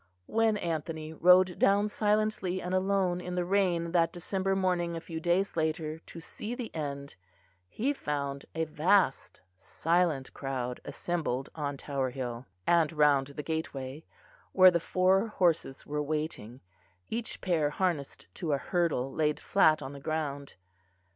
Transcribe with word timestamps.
When 0.25 0.57
Anthony 0.57 1.13
rode 1.13 1.59
down 1.59 1.87
silently 1.87 2.59
and 2.59 2.73
alone 2.73 3.21
in 3.21 3.35
the 3.35 3.45
rain 3.45 3.91
that 3.91 4.11
December 4.11 4.55
morning 4.55 4.95
a 4.95 4.99
few 4.99 5.19
days 5.19 5.55
later, 5.55 5.99
to 5.99 6.19
see 6.19 6.55
the 6.55 6.73
end, 6.73 7.13
he 7.67 7.93
found 7.93 8.45
a 8.55 8.63
vast 8.65 9.41
silent 9.59 10.33
crowd 10.33 10.81
assembled 10.85 11.49
on 11.53 11.77
Tower 11.77 12.09
Hill 12.09 12.47
and 12.65 12.91
round 12.91 13.27
the 13.27 13.43
gateway, 13.43 14.03
where 14.53 14.71
the 14.71 14.79
four 14.79 15.27
horses 15.27 15.85
were 15.85 16.01
waiting, 16.01 16.61
each 17.11 17.39
pair 17.39 17.69
harnessed 17.69 18.25
to 18.33 18.53
a 18.53 18.57
hurdle 18.57 19.13
laid 19.13 19.39
flat 19.39 19.83
on 19.83 19.93
the 19.93 19.99
ground. 19.99 20.55